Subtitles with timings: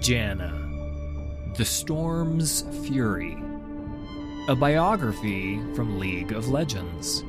[0.00, 3.36] Janna, The Storm's Fury.
[4.48, 7.24] A biography from League of Legends.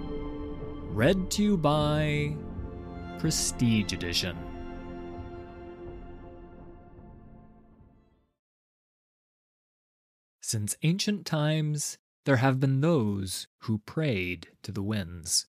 [0.92, 2.36] Read to you by
[3.20, 4.38] Prestige Edition.
[10.42, 15.48] Since ancient times, there have been those who prayed to the winds.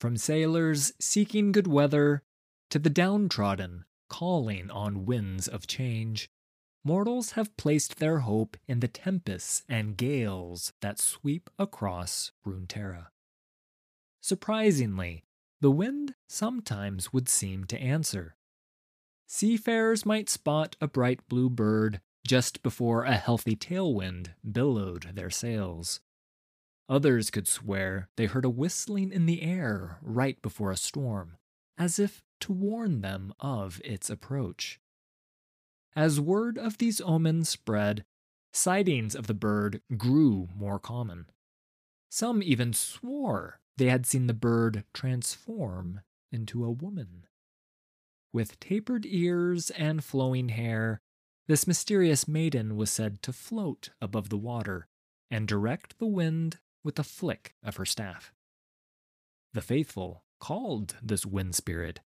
[0.00, 2.22] From sailors seeking good weather
[2.70, 6.28] to the downtrodden calling on winds of change,
[6.84, 13.08] mortals have placed their hope in the tempests and gales that sweep across Runeterra.
[14.20, 15.24] Surprisingly,
[15.60, 18.36] the wind sometimes would seem to answer.
[19.26, 26.00] Seafarers might spot a bright blue bird just before a healthy tailwind billowed their sails.
[26.88, 31.36] Others could swear they heard a whistling in the air right before a storm,
[31.76, 34.80] as if to warn them of its approach.
[35.94, 38.04] As word of these omens spread,
[38.52, 41.26] sightings of the bird grew more common.
[42.10, 46.00] Some even swore they had seen the bird transform
[46.32, 47.26] into a woman.
[48.32, 51.00] With tapered ears and flowing hair,
[51.46, 54.88] this mysterious maiden was said to float above the water
[55.30, 58.32] and direct the wind with a flick of her staff.
[59.54, 62.00] The faithful called this wind spirit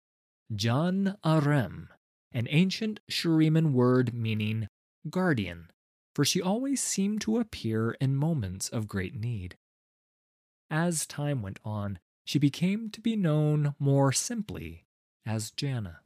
[0.55, 1.89] Jan Arem,
[2.33, 4.69] an ancient Shuriman word meaning
[5.09, 5.71] guardian,
[6.15, 9.57] for she always seemed to appear in moments of great need.
[10.69, 14.87] As time went on, she became to be known more simply
[15.25, 15.99] as Janna.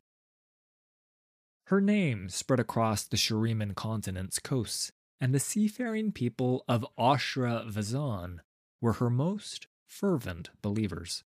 [1.69, 8.41] Her name spread across the Shuriman continent's coasts, and the seafaring people of Oshra Vazan
[8.83, 11.25] were her most fervent believers.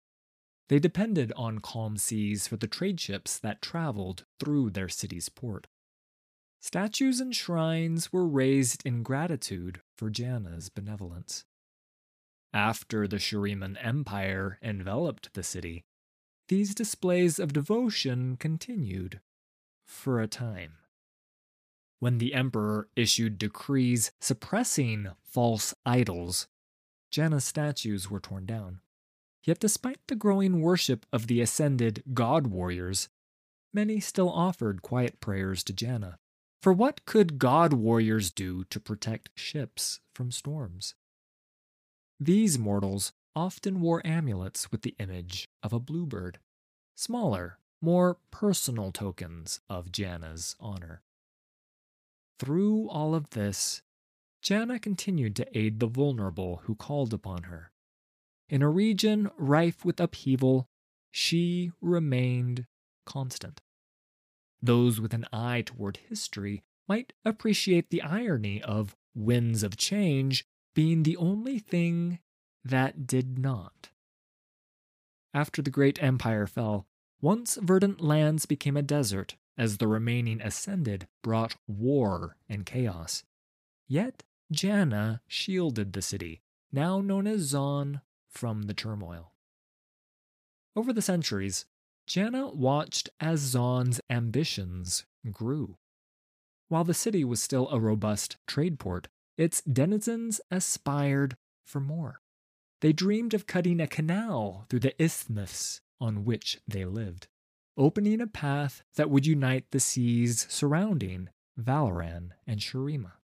[0.71, 5.67] They depended on calm seas for the trade ships that traveled through their city's port.
[6.61, 11.45] Statues and shrines were raised in gratitude for Janna's benevolence.
[12.55, 15.83] After the Shuriman Empire enveloped the city,
[16.47, 19.19] these displays of devotion continued
[19.85, 20.75] for a time.
[21.99, 26.47] When the emperor issued decrees suppressing false idols,
[27.11, 28.83] Janna's statues were torn down.
[29.43, 33.09] Yet, despite the growing worship of the ascended god warriors,
[33.73, 36.17] many still offered quiet prayers to Janna.
[36.63, 40.95] For what could god warriors do to protect ships from storms?
[42.19, 46.39] These mortals often wore amulets with the image of a bluebird,
[46.97, 51.03] smaller, more personal tokens of Janna's honor.
[52.39, 53.81] Through all of this,
[54.43, 57.73] Janna continued to aid the vulnerable who called upon her.
[58.51, 60.69] In a region rife with upheaval,
[61.13, 62.67] she remained
[63.07, 63.61] constant.
[64.61, 70.45] Those with an eye toward history might appreciate the irony of winds of change
[70.75, 72.19] being the only thing
[72.65, 73.91] that did not.
[75.33, 76.89] After the great empire fell,
[77.21, 83.23] once verdant lands became a desert as the remaining ascended brought war and chaos.
[83.87, 89.33] Yet Janna shielded the city, now known as Zaun from the turmoil.
[90.77, 91.67] Over the centuries,
[92.09, 95.77] Janna watched as Zaun's ambitions grew.
[96.69, 102.21] While the city was still a robust trade port, its denizens aspired for more.
[102.81, 107.29] They dreamed of cutting a canal through the isthmus on which they lived,
[107.77, 111.29] opening a path that would unite the seas surrounding
[111.59, 113.20] Valoran and Shurima.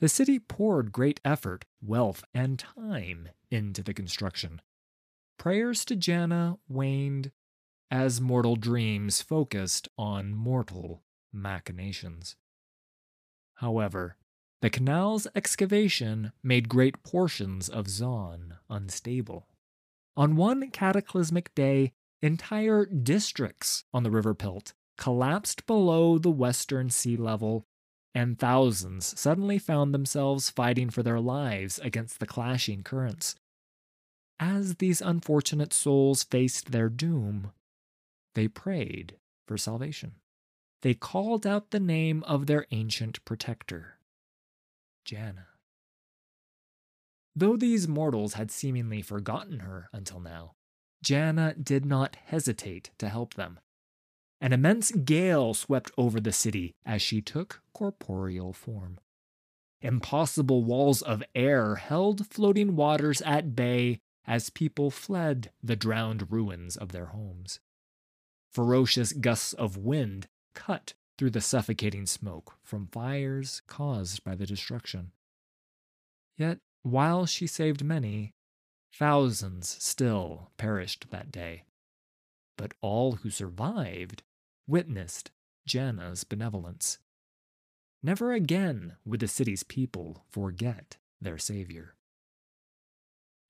[0.00, 4.60] The city poured great effort, wealth, and time into the construction.
[5.38, 7.30] Prayers to Janna waned
[7.90, 11.02] as mortal dreams focused on mortal
[11.32, 12.36] machinations.
[13.56, 14.16] However,
[14.62, 19.46] the canal's excavation made great portions of Zaun unstable.
[20.16, 21.92] On one cataclysmic day,
[22.22, 27.66] entire districts on the River Pilt collapsed below the western sea level
[28.14, 33.34] and thousands suddenly found themselves fighting for their lives against the clashing currents.
[34.38, 37.52] As these unfortunate souls faced their doom,
[38.34, 39.16] they prayed
[39.46, 40.14] for salvation.
[40.82, 43.98] they called out the name of their ancient protector,
[45.06, 45.46] Janna.
[47.34, 50.52] Though these mortals had seemingly forgotten her until now,
[51.02, 53.58] Janna did not hesitate to help them.
[54.44, 58.98] An immense gale swept over the city as she took corporeal form.
[59.80, 66.76] Impossible walls of air held floating waters at bay as people fled the drowned ruins
[66.76, 67.58] of their homes.
[68.52, 75.12] Ferocious gusts of wind cut through the suffocating smoke from fires caused by the destruction.
[76.36, 78.34] Yet, while she saved many,
[78.92, 81.62] thousands still perished that day.
[82.58, 84.22] But all who survived
[84.66, 85.30] witnessed
[85.68, 86.98] Janna's benevolence.
[88.02, 91.96] Never again would the city's people forget their savior.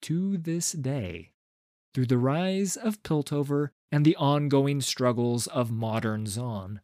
[0.02, 1.32] To this day,
[1.92, 6.80] through the rise of Piltover and the ongoing struggles of modern Zaun,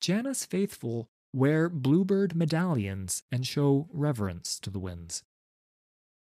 [0.00, 5.22] Janna's faithful wear bluebird medallions and show reverence to the winds.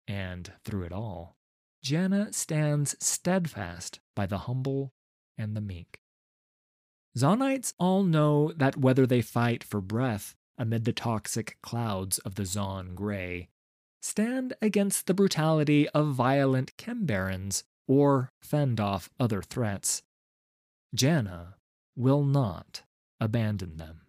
[0.06, 1.36] And through it all,
[1.84, 4.92] Janna stands steadfast by the humble
[5.36, 6.00] and the meek.
[7.18, 12.44] Zaunites all know that whether they fight for breath amid the toxic clouds of the
[12.44, 13.48] Zaun Gray,
[14.00, 20.02] stand against the brutality of violent Chembarons, or fend off other threats.
[20.96, 21.54] Janna
[21.96, 22.82] will not
[23.20, 24.02] abandon them.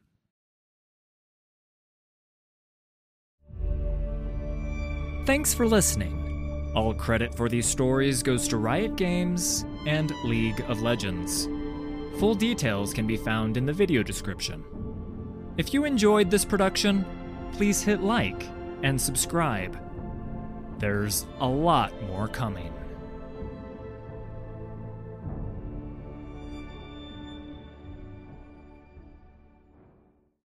[5.26, 6.72] Thanks for listening.
[6.76, 11.48] All credit for these stories goes to Riot Games and League of Legends.
[12.20, 14.66] Full details can be found in the video description.
[15.56, 17.06] If you enjoyed this production,
[17.54, 18.46] please hit like
[18.84, 19.80] and subscribe.
[20.80, 22.74] There's a lot more coming.